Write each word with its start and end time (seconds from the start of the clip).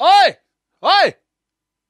ओए 0.00 0.30
ओए। 0.82 1.12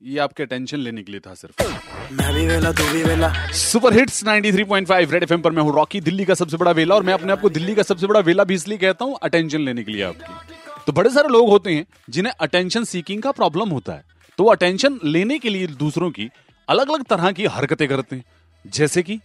ये 0.03 0.19
आपके 0.19 0.47
टेंशन 0.47 0.79
लेने 0.79 1.03
के 1.03 1.13
लिए 1.13 1.21
था 1.21 1.35
सिर्फ़। 1.35 1.63
मैं 2.13 2.33
भी 2.35 2.47
वेला 2.47 2.73
तू 2.73 2.85
भी 2.93 3.03
वेला। 3.03 3.33
सुपर 3.53 3.93
हिट्स 3.93 4.23
93.5 4.25 5.13
रेड 5.13 5.23
एफएम 5.23 5.43
पर 5.43 5.53
मैं 5.53 5.63
हूँ 5.63 5.75
रॉकी 5.77 6.01
दिल्ली 6.01 6.25
का 6.25 6.35
सबसे 6.35 6.57
बड़ा 6.57 6.71
वेला 6.71 6.95
और 6.95 7.03
मैं 7.03 7.15
अपने 7.15 7.33
आप 7.33 7.41
को 7.41 7.49
दिल्ली 7.51 7.75
का 7.75 7.83
सबसे 7.83 8.07
बड़ा 8.07 8.21
वेला 8.21 8.45
भी 8.45 8.55
इसलिए 8.55 8.79
कहता 8.79 9.05
हूँ 9.05 9.19
अटेंशन 9.23 9.61
लेने 9.61 9.85
के 9.85 9.93
लिए 9.93 10.03
आपकी। 10.03 10.83
तो 10.87 10.93
बड़े 10.93 11.11
सारे 11.11 11.29
लोग 11.29 11.49
होते 11.49 11.75
हैं 11.75 11.87
जिन्हें 12.11 12.33
अटेंशन 12.41 12.85
सीकिंग 12.85 13.23
का 13.23 13.33
प्रॉब्लम 13.33 13.69
होता 13.69 13.93
है। 13.93 14.05
तो 14.39 14.45
वो 14.45 14.51
अटेंशन 14.51 14.99
लेने 15.05 15.39
के 15.39 15.49
लिए 15.49 15.67
दूसरों 15.67 16.11
की 16.11 16.31
अलग 16.69 16.91
अलग 16.91 17.05
तरह 17.05 17.31
की 17.33 17.47
हरकतें 17.47 17.89
करते 17.89 18.17
हैं। 18.17 18.25
जैसे 18.65 19.03
कि? 19.03 19.21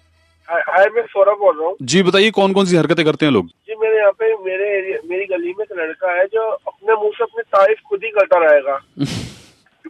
हाय 0.50 0.62
हाय, 0.68 0.86
मैं 0.86 1.02
सौरभ 1.04 1.38
बोल 1.38 1.58
रहा 1.60 1.68
हूँ। 1.68 1.76
जी 1.82 2.04
बताइए 2.04 2.32
कौन 2.32 2.54
कौन 2.54 2.66
सी 2.66 2.76
हरकतें 2.76 3.04
करते 3.06 3.26
हैं 3.26 3.34
लोग? 3.34 3.48
जी 3.48 3.76
मेरे 3.76 3.98
यहाँ 3.98 4.12
पे 4.12 4.34
मेरे 4.46 5.00
मेरी 5.10 5.26
गली 5.26 5.54
में 5.58 5.64
एक 5.66 5.78
लड़का 5.80 6.12
है 6.12 6.26
जो 6.26 6.50
अपने 6.90 7.04
मुँह 7.04 7.12
से 7.18 7.24
अपनी 7.24 7.44
तारीफ़ 7.44 7.80
खुद 7.90 8.00
ही 8.04 8.10
करता 8.10 8.38
रहेगा। 8.46 8.80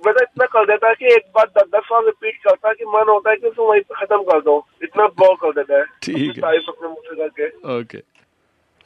मतलब 0.07 0.21
इतना 0.21 0.45
कर 0.45 0.65
देता 0.65 0.87
है 0.87 0.93
कि 0.93 1.05
एक 1.05 1.23
बार 1.35 1.45
दस 1.57 1.67
दस 1.75 1.87
बार 1.91 2.03
रिपीट 2.05 2.35
करता 2.43 2.67
है 2.69 2.73
कि 2.73 2.85
मन 2.85 3.09
होता 3.09 3.29
है 3.29 3.35
कि 3.35 3.47
उसको 3.47 3.67
वहीं 3.69 3.81
पे 3.81 4.05
खत्म 4.05 4.21
कर 4.23 4.39
दो। 4.39 4.67
इतना 4.83 5.05
बोर 5.21 5.35
कर 5.35 5.51
देता 5.51 5.77
है। 5.77 5.83
ठीक 6.03 6.17
है। 6.17 6.41
तारीफ़ 6.41 6.69
अपने 6.69 6.87
मुँह 6.87 7.09
से 7.09 7.15
करके। 7.15 7.79
Okay 7.79 7.97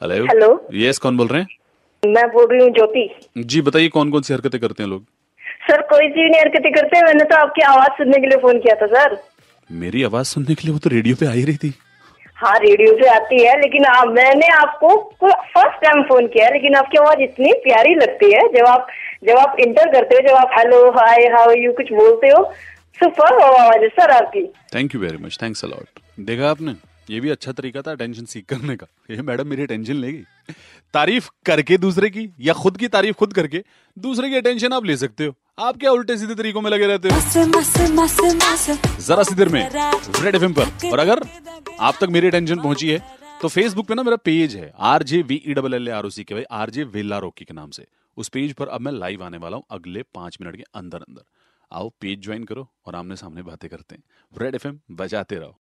hello 0.02 0.24
hello. 0.24 0.68
यस 0.74 0.98
कौन 0.98 1.16
बोल 1.16 1.26
रहे 1.28 1.40
हैं? 1.40 1.48
मैं 2.02 2.26
बोल 2.28 2.46
रही 2.50 2.60
हूँ 2.60 2.70
ज्योति। 2.70 3.08
जी 3.38 3.60
बताइए 3.62 3.88
कौन 3.88 4.10
कौन 4.10 4.22
सी 4.22 4.34
हरकतें 4.34 4.60
करते 4.60 4.82
हैं 4.82 4.90
लोग? 4.90 5.04
सर 5.70 5.82
कोई 5.82 6.08
चीज़ 6.08 6.30
नहीं 6.30 6.40
हरकतें 6.40 6.72
करते। 6.72 7.02
मैंने 7.02 7.24
तो 7.24 7.36
आपकी 7.36 7.62
आवाज़ 7.62 7.92
सुनने 7.92 8.18
के 8.18 8.26
लिए 8.26 8.38
फ़ोन 8.38 8.58
किया 8.58 8.74
था 8.74 8.86
सर। 8.86 9.16
मेरी 9.72 10.02
आवाज़ 10.02 10.26
सुनने 10.26 10.54
के 10.54 10.66
लिए 10.66 10.72
वो 10.72 10.78
तो 10.78 10.90
रेडियो 10.90 11.16
पे 11.20 11.26
आ 11.26 11.30
ही 11.30 11.44
रही 11.44 11.56
थी। 11.56 11.74
हाँ 12.44 12.58
रेडियो 12.58 12.92
पे 12.94 13.08
आती 13.08 13.42
है 13.42 13.56
लेकिन 13.60 13.84
आ, 13.86 14.04
मैंने 14.04 14.48
आपको 14.54 14.96
फ़र्स्ट 15.24 15.84
टाइम 15.84 16.02
फ़ोन 16.04 16.26
किया 16.26 16.46
है 16.46 16.52
लेकिन 16.52 16.74
आपकी 16.76 16.98
आवाज़ 16.98 17.22
इतनी 17.22 17.52
प्यारी 17.64 17.94
लगती 17.94 18.32
है 18.32 18.46
जब 18.54 18.66
आप 18.68 18.86
जब 19.24 19.38
आप 19.38 19.56
इंटर 19.60 19.92
करते 19.92 20.14
हो 20.14 20.28
जब 20.28 20.34
आप 20.36 20.50
हेलो 20.58 20.80
हाय 20.92 21.26
हाउ 21.34 21.52
यू 21.58 21.72
कुछ 21.72 21.92
बोलते 21.92 22.28
हो 22.28 22.42
सुपर 22.98 23.42
आवाज़ 23.42 23.82
है 23.82 23.88
सर 23.90 24.10
आपकी। 24.10 24.42
Thank 24.74 24.94
you 24.94 25.00
very 25.00 25.16
much 25.16 25.38
thanks 25.42 25.64
a lot 25.64 26.00
देखा 26.20 26.50
आपने? 26.50 26.74
ये 27.10 27.20
भी 27.20 27.30
अच्छा 27.30 27.52
तरीका 27.52 27.80
था 27.82 27.94
टेंशन 27.94 28.24
सीख 28.24 28.44
करने 28.48 28.76
का। 28.76 28.86
ये 29.10 29.22
मैडम 29.22 29.46
मेरी 29.46 29.66
टेंशन 29.66 29.94
लेगी। 29.94 30.52
तारीफ़ 30.94 31.28
करके 31.46 31.78
दूसरे 31.78 32.10
की 32.10 32.28
या 32.40 32.52
खुद 32.52 32.76
की 32.76 32.88
तारीफ़ 32.88 33.16
खुद 33.16 33.32
करके 33.32 33.62
दूसरे 33.96 34.28
की 34.30 34.36
अटेंशन 34.36 34.72
आप 34.72 34.84
ले 34.84 34.96
सकते 34.96 35.24
हो। 35.24 35.32
आप 35.58 35.76
क्या 35.80 35.90
उल्टे 35.90 36.16
सीधे 36.16 36.34
तरीकों 36.34 36.60
में 36.60 36.70
लगे 36.70 36.86
रहते 36.86 37.08
हो? 37.08 37.20
जरा 39.00 39.22
सी 39.22 39.34
देर 39.34 39.48
में 39.48 39.60
रेड 39.70 40.34
एफ़ 40.34 40.44
पर। 40.58 40.90
और 40.92 40.98
अगर 40.98 41.20
आप 41.80 41.94
तक 42.00 42.08
मेरी 42.08 42.30
टेंशन 42.30 42.60
पहुँची 42.60 42.88
है 42.88 42.98
तो 43.42 43.48
फेसबुक 43.48 43.86
पे 43.86 43.94
ना 43.94 44.02
मेरा 44.02 44.16
पेज 44.16 44.54
है 44.56 44.70
R 44.88 45.02
J 45.02 45.20
V 45.22 45.42
E 45.46 45.54
double 45.54 45.74
L 45.74 45.88
R 45.90 46.06
O 46.06 46.08
C 46.08 46.24
K 46.24 46.34
भाई 46.34 46.44
आर 46.50 46.70
जे 46.70 46.84
वेला 46.86 47.18
रोकी 47.18 47.44
के 47.44 47.54
नाम 47.54 47.70
से। 47.70 47.86
उस 48.16 48.28
पेज 48.28 48.52
पर 48.52 48.68
अब 48.68 48.80
मैं 48.80 48.92
लाइव 48.92 49.22
आने 49.24 49.38
वाला 49.38 49.56
हूँ 49.56 49.64
अगले 49.70 50.02
पाँच 50.14 50.38
मिनट 50.40 50.56
के 50.56 50.62
अंदर 50.74 50.98
अंदर 50.98 51.22
आओ 51.70 51.88
पेज 52.00 52.22
ज्वाइन 52.22 52.44
करो 52.44 52.68
और 52.86 52.94
आमने 52.94 53.16
सामने 53.16 53.42
बातें 53.42 53.68
करते 53.70 53.94
हैं। 53.94 54.02
रेड 54.32 54.54
एफएम 54.54 54.78
बजाते 54.92 55.36
रहो। 55.36 55.52